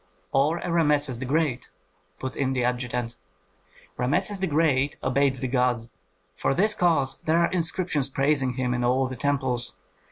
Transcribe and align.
"Or 0.31 0.57
a 0.57 0.71
Rameses 0.71 1.19
the 1.19 1.25
Great," 1.27 1.69
put 2.17 2.35
in 2.35 2.53
the 2.53 2.63
adjutant. 2.63 3.13
"Rameses 3.97 4.39
the 4.39 4.47
Great 4.47 4.95
obeyed 5.03 5.35
the 5.35 5.47
gods; 5.47 5.93
for 6.35 6.55
this 6.55 6.73
cause 6.73 7.19
there 7.25 7.37
are 7.37 7.51
inscriptions 7.51 8.09
praising 8.09 8.53
him 8.53 8.73
in 8.73 8.83
all 8.83 9.05
the 9.05 9.15
temples. 9.15 9.75